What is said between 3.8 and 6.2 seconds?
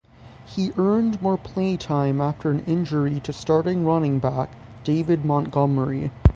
running back David Montgomery.